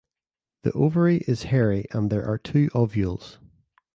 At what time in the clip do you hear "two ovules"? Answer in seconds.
2.39-3.37